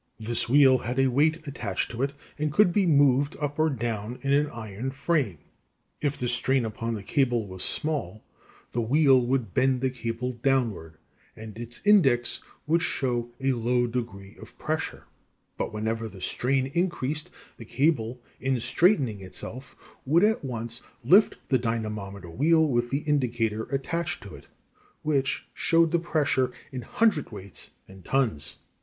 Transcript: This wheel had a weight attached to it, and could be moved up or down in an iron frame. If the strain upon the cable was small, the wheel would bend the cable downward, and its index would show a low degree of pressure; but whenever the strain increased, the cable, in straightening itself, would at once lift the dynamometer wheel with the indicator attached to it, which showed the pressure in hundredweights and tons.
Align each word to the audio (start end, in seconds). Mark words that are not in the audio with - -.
This 0.17 0.49
wheel 0.49 0.79
had 0.79 0.97
a 0.97 1.09
weight 1.11 1.45
attached 1.47 1.91
to 1.91 2.01
it, 2.01 2.13
and 2.39 2.51
could 2.51 2.73
be 2.73 2.87
moved 2.87 3.37
up 3.39 3.59
or 3.59 3.69
down 3.69 4.17
in 4.23 4.33
an 4.33 4.47
iron 4.49 4.89
frame. 4.89 5.37
If 6.01 6.17
the 6.17 6.27
strain 6.27 6.65
upon 6.65 6.95
the 6.95 7.03
cable 7.03 7.45
was 7.45 7.61
small, 7.63 8.23
the 8.71 8.81
wheel 8.81 9.23
would 9.23 9.53
bend 9.53 9.81
the 9.81 9.91
cable 9.91 10.39
downward, 10.41 10.95
and 11.35 11.55
its 11.55 11.81
index 11.85 12.39
would 12.65 12.81
show 12.81 13.29
a 13.39 13.51
low 13.51 13.85
degree 13.85 14.35
of 14.41 14.57
pressure; 14.57 15.03
but 15.55 15.71
whenever 15.71 16.09
the 16.09 16.19
strain 16.19 16.71
increased, 16.73 17.29
the 17.57 17.65
cable, 17.65 18.19
in 18.39 18.59
straightening 18.59 19.21
itself, 19.21 19.75
would 20.07 20.23
at 20.23 20.43
once 20.43 20.81
lift 21.03 21.37
the 21.49 21.59
dynamometer 21.59 22.31
wheel 22.31 22.67
with 22.67 22.89
the 22.89 23.01
indicator 23.03 23.65
attached 23.65 24.23
to 24.23 24.33
it, 24.33 24.47
which 25.03 25.45
showed 25.53 25.91
the 25.91 25.99
pressure 25.99 26.51
in 26.71 26.81
hundredweights 26.81 27.69
and 27.87 28.03
tons. 28.03 28.57